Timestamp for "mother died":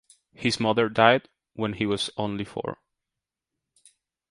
0.59-1.29